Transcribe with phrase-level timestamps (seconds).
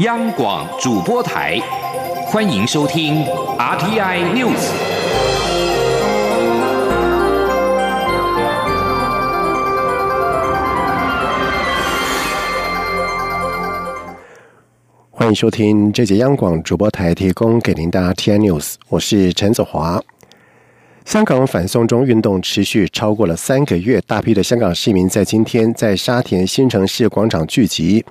[0.00, 1.58] 央广主播台，
[2.26, 3.24] 欢迎收听
[3.58, 4.70] RTI News。
[15.10, 19.98] 欢迎收听这节央广主播台提供给您的 RTI News，我是陈子华。
[21.06, 28.04] 香港反送中运动持续超过了三个月，大批的香港市民在今天在沙田新城市广场聚集。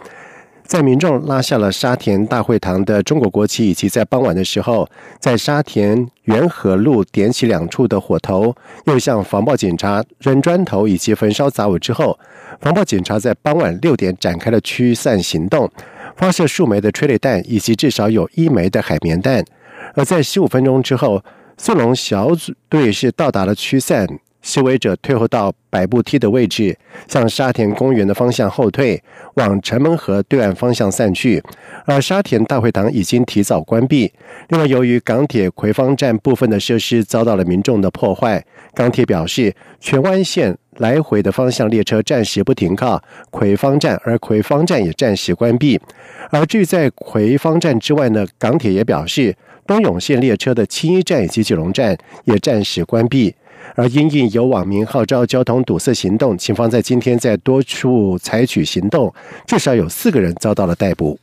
[0.67, 8.53] 在民众拉下了沙田大会堂的中国国旗，以及在傍晚的时候，在沙田元和路点起两处的火头，
[8.85, 12.17] 又向防暴警察扔砖头以及焚烧杂物之后，
[12.59, 15.69] 防暴警察在傍晚六点展开了驱散行动，
[16.17, 19.45] 发射数枚的催泪弹以及至少有一枚的海绵弹。
[19.93, 21.23] 而在十五分钟之后，
[21.57, 24.07] 速龙小组队是到达了驱散。
[24.45, 26.77] 示威者退后到百步梯的位置，
[27.07, 29.01] 向沙田公园的方向后退，
[29.33, 31.43] 往城门河对岸方向散去。
[31.85, 34.13] 而沙田大会堂已经提早关闭。
[34.49, 45.81] 另外，由于港铁葵芳站部分的设施遭到了民众的破坏，港铁表示，荃湾线来回的方向列车暂时不停靠葵芳站，而葵芳站也暂时关闭。
[46.29, 53.33] 而至于在葵芳站之外呢，港铁也表示，东涌线列车的青衣站以及九龙站也暂时关闭。
[53.73, 59.13] 而因应有网民号召交通堵塞行动，警方在今天在多处采取行动，
[59.47, 61.17] 至少有四个人遭到了逮捕。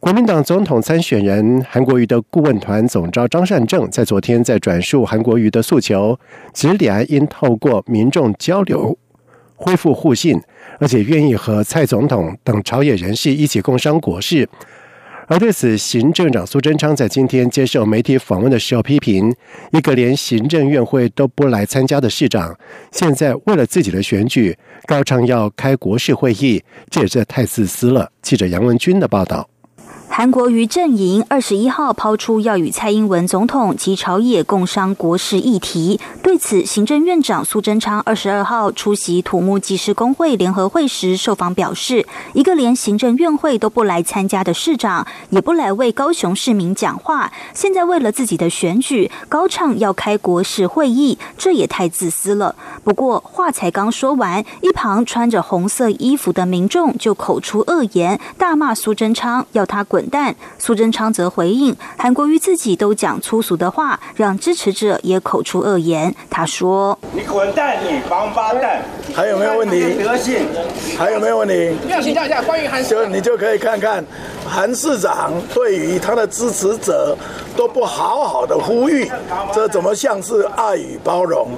[0.00, 6.18] 国民党总统参选人韩国瑜的顾问团总召张善政在昨天在转述韩国瑜的诉求，
[6.54, 8.96] 指两岸应透过民众交流
[9.56, 10.40] 恢复互信，
[10.78, 14.48] 而且愿意和蔡总统等朝野人士一起共商国事。
[15.30, 19.34] 而对此，行政长苏贞昌在今天接受媒体访问的时候批评，
[19.72, 22.58] 一个连行政院会都不来参加的市长，
[22.90, 28.10] 现在为了自己的选举，高唱要开国事会议，这也是太自私了。
[28.22, 29.46] 记者杨文军的报道。
[30.18, 52.56] 韩国瑜阵营二十一号抛出要与蔡英文总统及朝野共商国事议题，对此，行政院长苏贞昌二十二号出席土木技师工会联合会时受访表示，一个连行政院会都不来参加的市长，也不来为高雄市民讲话，现在为了自己的选举高唱要开国事会议，这也太自私了。
[52.82, 60.07] 不过话才刚说完，一旁穿着红色衣服的民众就口出恶言，大骂苏贞昌，要他滚。
[60.10, 66.14] 但苏贞昌则回应，韩国瑜自己都讲粗俗的话，让支持者也口出恶言。
[66.30, 68.82] 他说：“你滚蛋，你王八蛋！
[69.14, 70.02] 还有没有问题？
[70.02, 70.46] 德性
[70.96, 71.76] 还有没有问题？
[71.88, 74.04] 要请教一下关于韩就你就可以看看
[74.46, 77.16] 韩市长对于他的支持者
[77.56, 79.10] 都不好好的呼吁，
[79.52, 81.48] 这怎么像是爱与包容？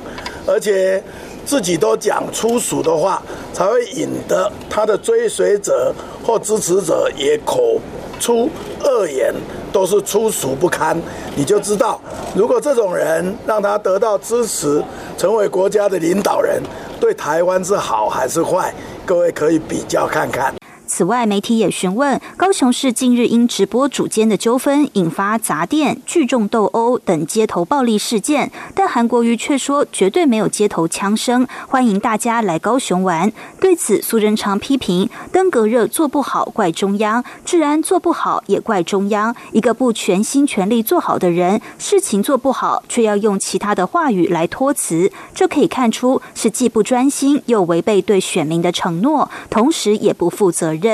[0.46, 1.02] 而且
[1.44, 3.22] 自己都讲粗俗的话，
[3.52, 5.94] 才会引得他的追随者
[6.24, 7.78] 或支持者也口。”
[8.20, 8.48] 出
[8.84, 9.34] 恶言
[9.72, 10.96] 都是粗俗不堪，
[11.34, 11.98] 你就知道，
[12.36, 14.80] 如果这种人让他得到支持，
[15.16, 16.62] 成为国家的领导人，
[17.00, 18.72] 对台湾是好还是坏？
[19.06, 20.59] 各位可以比较看看。
[21.00, 33.32] 此外，媒体也询问高雄市近日因直播主间的纠纷引发砸店、聚众斗殴等街头暴力事件，但韩国瑜却说绝对没有街头枪声，欢迎大家来高雄玩。
[33.58, 39.34] 对此，苏贞昌批评登革热做不好怪中央，治安做不好也怪中央。
[39.52, 50.74] 一个不全心全力做好的人，事情做不好却要用其他的话语来托词，这可以看出是既不专心又违背对选民的承诺，同时也不负责。
[50.82, 50.89] 任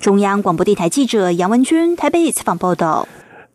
[0.00, 3.08] 中央广播电台记者杨文君台北采访报道。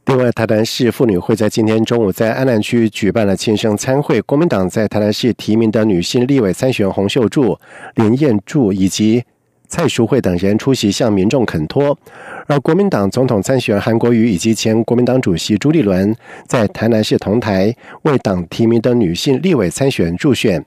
[0.06, 7.56] 另外，台南市妇女会在今天中午在安南区举办了庆生参会，国民党在台南市提名的女性立委参选洪秀柱、
[7.94, 9.24] 林燕柱以及
[9.68, 11.96] 蔡淑慧等人出席向民众恳托，
[12.48, 16.16] 而国民党总统参选韩国瑜以及前国民党主席朱立伦
[16.48, 17.72] 在台南市同台
[18.02, 20.66] 为党提名的女性立委参选助选。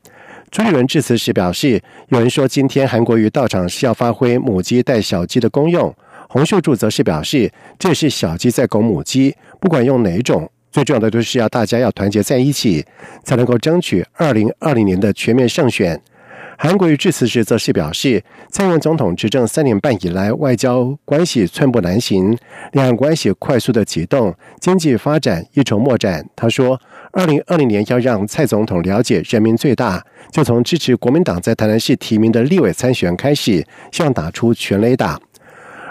[0.52, 1.82] 朱立伦致辞时表示
[2.12, 5.92] ：“有人说今天韩国瑜到场是要发挥母鸡带小鸡的功用。”
[6.28, 7.50] 洪秀柱则是表示
[7.80, 12.84] ：“这是小鸡在拱母鸡，不管用哪种，最重要的就是要大家要团结在一起，
[13.24, 15.98] 才能够争取二零二零年的全面胜选。”
[16.64, 22.38] 韩国瑜致辞时则是表示：“蔡英文总统执政三年半以来，外交关系寸步难行，
[22.70, 26.80] 两岸关系快速的启动，经济发展一筹莫展。”他说。
[27.14, 35.20] 二零二零年要让蔡总统了解人民最大，就从支持国民党在台南市提名的立委参选开始，希望打出全垒打。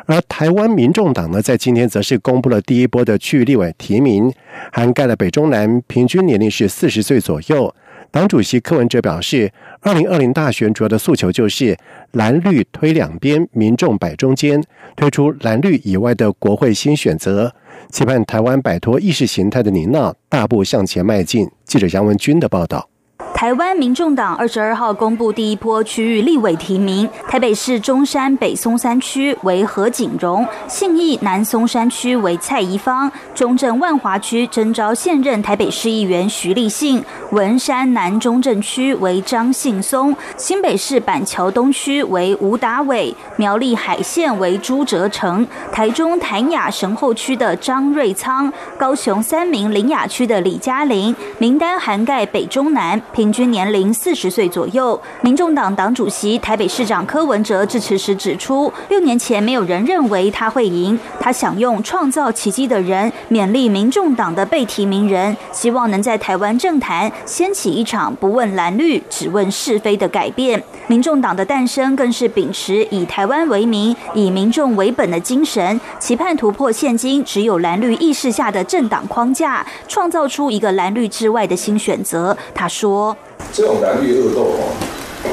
[0.08, 4.34] 而台湾民众党呢，在今天则是公布了第一波的区域立委提名，
[4.72, 7.76] 涵盖了北中南，平均年龄是四十岁左右。
[8.12, 11.78] 党主席柯文哲表示，二零二零大选主要的诉求就是
[12.12, 14.62] 蓝绿推两边，民众摆中间，
[14.98, 17.54] 推出蓝绿以外的国会新选择，
[17.90, 21.50] 期盼台湾摆脱意识形态的泥淖，大步向前迈进。
[21.64, 22.91] 记者杨文军的报道。
[23.42, 53.31] 台湾民众党二十二号公布第一波区域立委提名，台北市中山北松山区为何景荣，信义南松山区为蔡宜芳，中正万华区征召现任台北市议员徐立信，文山南中正区为张信松，新北市板桥东区为吴达伟，苗栗海线为朱哲成，台中潭雅神后区的张瑞仓，高雄三明林雅区的李嘉玲，名单涵盖北中南平。
[53.32, 55.00] 均年龄四十岁左右。
[55.22, 70.62] 民众党党主席、台北市长柯文哲致辞时指出，六年前没有人认为他会赢，他想用创造奇迹的人勉励民众党的被提名人，希望能在台湾政坛掀起一场不问蓝绿，只问是非的改变。
[70.88, 82.38] 民众党的诞生更是秉持以台湾为名、以民众为本的精神，期盼突破现今只有蓝绿意识下的政党框架，创造出一个蓝绿之外的新选择。
[82.54, 83.16] 他说。
[83.54, 84.74] 这种蓝绿恶斗哦，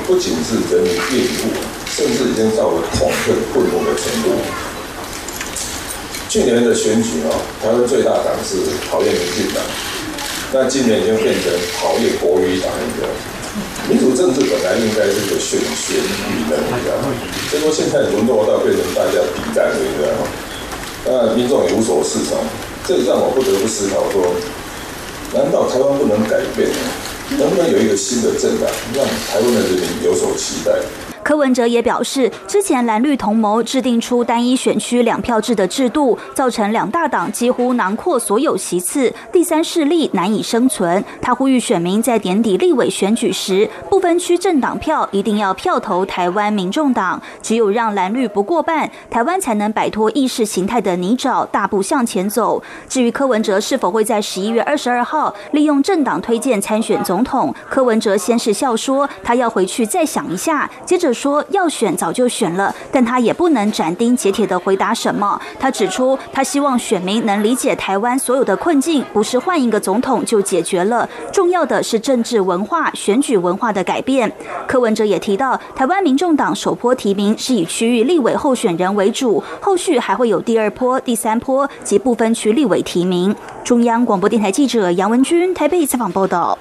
[0.07, 1.55] 不仅是人民厌恶，
[1.87, 4.37] 甚至已经到了恐吓、混乱的程度。
[6.29, 7.33] 去年的选举哦，
[7.63, 8.61] 台湾最大党是
[8.91, 9.65] 讨厌民进党，
[10.53, 11.49] 那今年已经变成
[11.81, 13.09] 讨厌国语党一个。
[13.89, 17.09] 民主政治本来应该是个选选举的，你知道吗？
[17.51, 20.29] 结果现在沦落到变成大家比战的，你知道吗？
[21.07, 22.37] 那民众也无所适从，
[22.87, 24.21] 这让我不得不思考说：
[25.33, 26.69] 难道台湾不能改变？
[27.37, 30.73] 能不能有一个新的政党，让台湾的人民有所期待？
[31.29, 41.05] 柯文哲也表示，之前蓝绿同谋制定出单一选区两票制的制度，造成两大党几乎囊括所有席次，第三势力难以生存。
[41.21, 47.21] 他呼吁选民在年底立委选举时，不分区政党票一定要票投台湾民众党。
[47.43, 52.63] 只有让蓝绿不过半，台湾才能摆脱意识形态的泥沼，大步向前走。
[52.89, 61.18] 至于柯文哲是否会在十一月二十二号利用政党推荐参选总统，柯文哲先是笑说他要回去再想一下，接着。
[61.19, 65.41] 说要选早就选了，但他也不能斩钉截铁的回答什么。
[65.59, 74.33] 他指出，他希望选民能理解台湾所有的困境，不是换一个总统就解决了，重要的是政治文化、选举文化的改变。
[74.69, 83.35] 柯文哲也提到，台湾民众党首波提名是以区域立委候选人为主，后续还会有第二波、第三波及部分区立委提名。
[83.65, 86.57] 中央广播电台记者杨文君台北采访报道。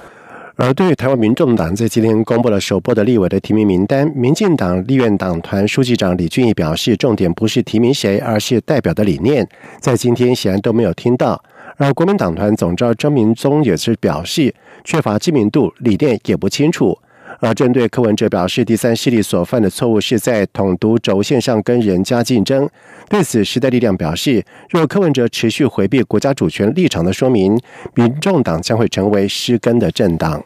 [0.60, 9.48] 而对于台湾民众党在今天公布了首波的立委的提名名单，民进党立院党团书记长李俊毅表示，重点不是提名谁，而是代表的理念，
[9.80, 11.40] 在今天显然都没有听到。
[11.76, 14.52] 而国民党团总召张明宗也是表示，
[14.82, 16.98] 缺乏知名度，理念也不清楚。
[17.40, 22.68] 而针对柯文哲表示，第三势力所犯的错误是在统独轴线上跟人家竞争。
[23.08, 27.60] 对此，时代力量表示，若柯文哲持续回避国家主权立场的说明，
[27.94, 30.44] 民众党将会成为失根的政党。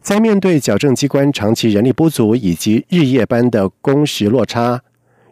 [0.00, 4.80] 在面对矫正机关长期人力不足以及日夜班的工时落差，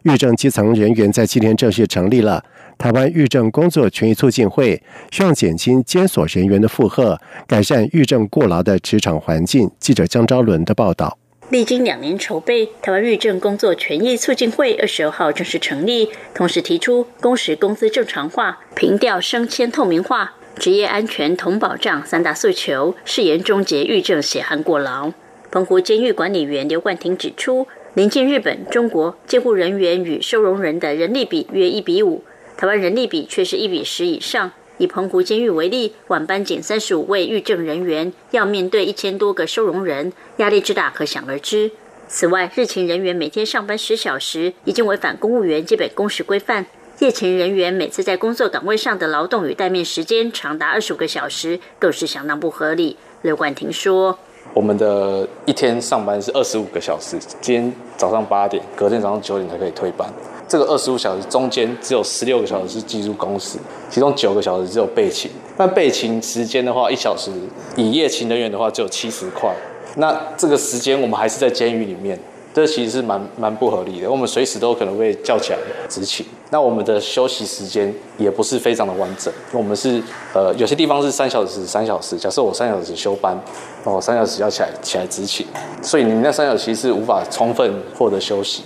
[0.03, 2.43] 狱政基层人员在今天正式成立了
[2.77, 4.81] 台湾狱政工作权益促进会，
[5.11, 9.69] 希望减轻监所人员的负荷，改善狱政过劳的职场环境。
[9.79, 11.17] 记者江昭伦的报道。
[11.49, 20.33] 历经两年筹备，台湾狱政工作权益促进会二十二号正式成立，同时提出工时工资正常化、平调升迁透明化。
[20.57, 25.11] 职业安全同保障三大诉求，誓言终结狱政血汗过劳。
[25.51, 32.23] 澎湖监狱管理员刘冠廷指出，临近日本、中国，监护人员与收容人的人力比约一比五，
[32.57, 34.51] 台湾人力比却是一比十以上。
[34.77, 41.71] 以澎湖监狱为例，晚班仅三十五位狱政人员，要面对一千多个收容人，压力之大可想而知。
[42.07, 46.65] 此外，日勤人员每天上班十小时，已经违反公务员基本工时规范。
[46.99, 52.97] 夜勤人员每次在工作岗位上的劳动与待命时间长达二十五个小时，更是相当不合理。
[53.21, 54.17] 刘冠廷说
[54.53, 60.07] ：“我们的一天上班是二十五个小时，今天早上八点，隔天早上九点才可以退班。
[60.47, 63.57] 这个二十五小时中间只有十六个小时是技术工时，
[63.89, 65.31] 其中九个小时只有备勤。
[65.57, 67.31] 那备勤时间的话，一小时
[67.75, 69.53] 以夜勤人员的话只有七十块。
[69.95, 72.19] 那这个时间我们还是在监狱里面。”
[72.55, 75.59] 这其实是蛮蛮不合理的，我们随时都可能会叫起来
[75.89, 76.25] 执勤。
[76.51, 80.01] 那我们的休息时间也不是非常的完整，我们是
[80.33, 82.17] 呃有些地方是三小时三小时。
[82.17, 83.37] 假设我三小时休班，
[83.83, 85.45] 哦三小时要起来起来执勤，
[85.81, 88.63] 所以你那三小时是无法充分获得休息。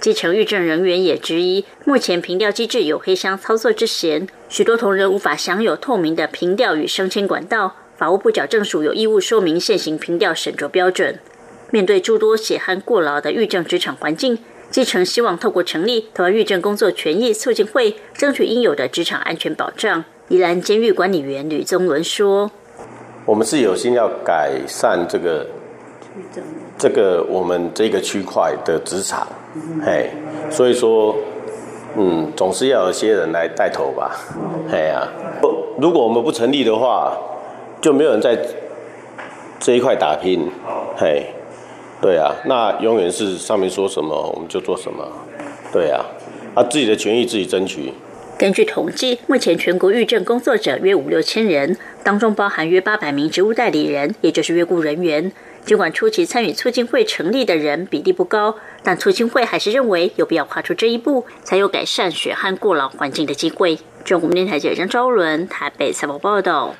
[0.00, 7.74] 基层预政人员也质疑，目前评调机制有黑箱操作之嫌，许多同仁无法享有透明的评调与升迁管道。
[7.96, 11.18] 法务部矫正署有义务说明现行评调审酌标准。
[11.70, 14.38] 面对诸多血汗过劳的狱政职场环境，
[14.70, 20.04] 基层希望透过成立台湾狱政工作权益促进会，争取应有的职场安全保障。
[20.28, 22.50] 宜兰监狱管理员吕宗伦说
[23.26, 25.46] ：“我们是有心要改善这个
[26.78, 29.26] 这个我们这个区块的职场，
[29.84, 30.10] 嘿，
[30.50, 31.16] 所以说，
[31.96, 34.16] 嗯，总是要有些人来带头吧，
[34.70, 35.08] 嘿呀，
[35.40, 37.16] 不，如果我们不成立的话，
[37.80, 38.38] 就没有人在
[39.58, 40.50] 这一块打拼，
[40.96, 41.26] 嘿。”
[42.00, 45.04] 对啊，那永远是上面说什么我们就做什么。
[45.72, 46.00] 对啊，
[46.54, 47.92] 啊自己的权益自己争取。
[48.38, 55.32] 根据统计，目前全国狱政工作者约五六千人，当中包含约八百名职务代理人，也就是约雇人员。
[55.68, 63.78] 尽管初期参与促进会成立的人比例不高，但促进会还是认为有必要跨出这一步，才有改善血汗过劳环境的机会。
[64.02, 66.74] 中国电台记者张昭伦台北采访报道。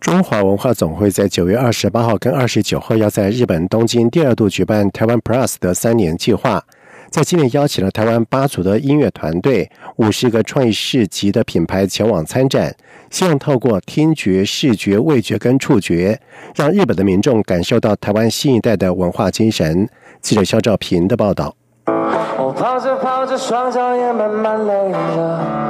[0.00, 6.64] 中华文化总会在九月二十八号跟二十九号要在日本东京第二度举办台湾 Plus 的三年计划，
[7.12, 12.74] 在今年邀请了台湾八组的音乐团队、五十个创意市集的品牌前往参展，
[13.10, 16.18] 希望透过听觉、视觉、味觉跟触觉，
[16.56, 19.86] 让日本的民众感受到台湾新一代的文化精神。
[20.22, 21.54] 记者肖兆平的报道。
[22.38, 25.62] 我跑着跑着，双脚也慢慢累了。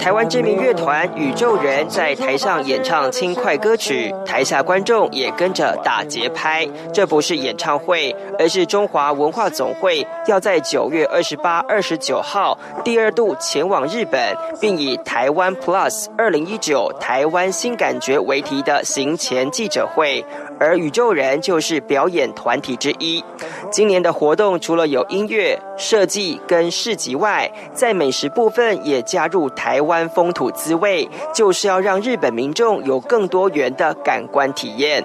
[0.00, 6.68] 台湾知名乐团宇宙人在台上演唱轻快歌曲，台下观众也跟着打节拍。
[6.92, 14.20] 这不是演唱会，而是中华文化总会要在九月二十八、二十九号第二度前往日本，
[14.60, 20.24] 并以“台湾 Plus 二零一九台湾新感觉”为题的行前记者会。
[20.58, 23.24] 而宇宙人就是表演团体之一。
[23.70, 35.04] 今年的活动除了有音乐、设计跟市集外，在美食部分也加入台湾风土滋味，就是要让日本民众有更多元的感官体验。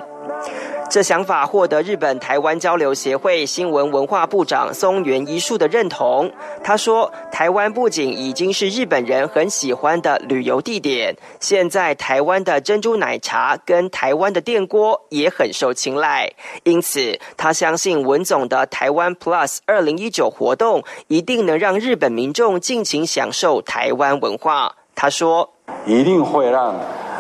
[0.90, 6.32] 这想法获得日本台湾交流协会新闻文化部长松原一树的认同。
[6.64, 16.32] 他说：“台湾不仅已经是日本人很喜欢的旅游地点，现在台湾的珍珠奶茶跟台湾的电锅也很受青睐。
[16.64, 25.50] 因此，他相信文总的台湾 Plus 二零一九活动一定能让日本民众尽情享受台湾文化。”他说
[25.86, 26.74] ：“一定会让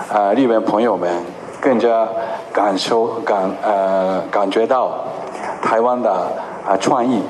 [0.10, 1.22] 呃日本朋友们。”
[1.60, 2.08] 更加
[2.54, 5.06] 感受感呃感觉到
[5.62, 6.12] 台湾的
[6.66, 7.22] 啊创意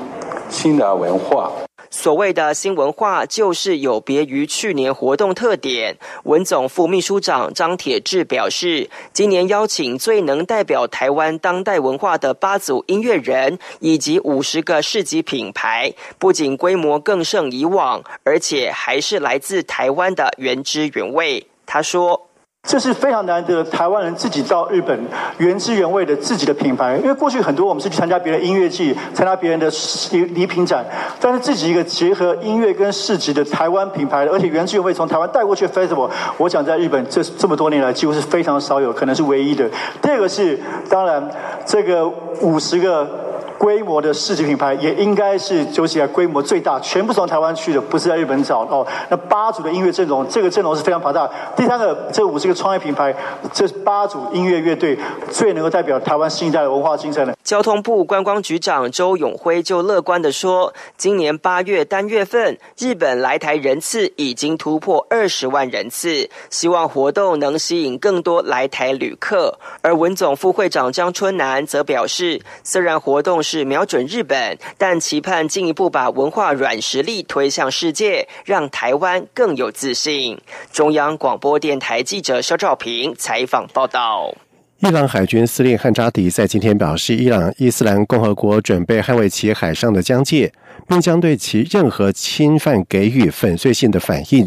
[0.48, 1.50] 新的文化。
[1.90, 5.96] 所谓的新文化，就是有别于去年活动特点。
[6.24, 21.46] 文总副秘书长张铁志表示，今年邀请最能代表台湾当代文化的八组音乐人以及五十个市级品牌，不仅规模更胜以往，而且还是来自台湾的原汁原味。
[21.64, 22.27] 他说。
[22.68, 25.00] 这是非常难得，台湾人自己到日本
[25.38, 26.98] 原汁原味的自己的品牌。
[26.98, 29.72] 因为过去很多我们是去参加别人音乐季，参加别人的
[30.10, 30.84] 礼礼品展，
[31.18, 39.66] 但是自己一个结合音乐跟市集的台湾品牌，而且原汁原味从台湾带过去的 festival，我想在日本这这么多年来几乎是非常少有，可能是唯一的。
[40.02, 40.60] 第二个是，
[40.90, 41.26] 当然
[41.64, 42.06] 这个
[42.42, 43.27] 五十个。
[43.58, 48.86] 规模的市级品牌也应该是九起来规模最大，全部从台湾去的，不是在日本找哦。
[49.10, 51.28] 那八组的音乐阵容，这个阵容是非常庞大。
[51.56, 53.12] 第三个，这五十个创业品牌，
[53.52, 54.96] 这八组音乐乐队
[55.28, 57.36] 最能够代表台湾新一代的文化精神的。
[57.42, 69.58] 交通部观光局长周永辉就乐观的说，今年八月单月份日本来台人次已经突破二十万人次，希望活动能吸引更多来台旅客。
[69.82, 73.42] 而文总副会长张春南则表示，虽然活动。
[73.50, 80.38] 是瞄准日本，但期盼进一步把文化软实力推向世界，让台湾更有自信。
[80.70, 84.34] 中央广播电台记者肖兆平采访报道。
[84.80, 90.52] 伊朗海军司令汉扎迪在今天表示，伊朗伊斯兰共和国准备捍卫其海上的疆界，
[90.86, 94.46] 并将对其任何侵犯给予粉碎性的反应。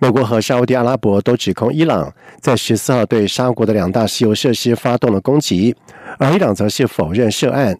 [0.00, 5.76] 美国和沙地阿拉伯都指控伊朗在十四号对沙国的两大石油设施发动了攻击，
[6.18, 7.78] 而伊朗则是否认涉案。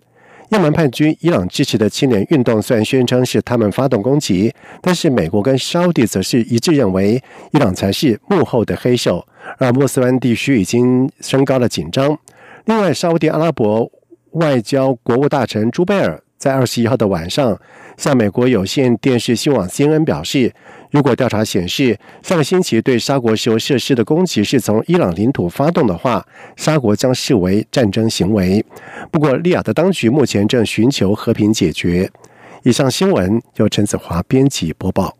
[0.52, 12.18] 也门叛军伊朗支持的青年运动虽然宣称是他们发动攻击，但是美国跟沙地则是一致认为伊朗才是幕后的黑手，而莫斯湾地区已经升高了紧张。
[12.66, 13.90] 另外，沙地阿拉伯
[14.32, 17.56] 外交国务大臣朱贝尔在二十一号的晚上
[17.96, 20.52] 向美国有线电视新闻网 CNN 表示。
[20.90, 28.62] 如果调查显示上个星期对沙国石油设施的攻击是从伊朗领土发动的话，沙国将视为战争行为。
[29.11, 32.11] 不过，利雅得当局目前正寻求和平解决。
[32.62, 35.16] 以上新闻由陈子华编辑播报。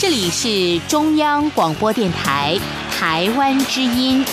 [0.00, 2.58] 这里是中央广播电台
[2.90, 4.24] 台湾之音。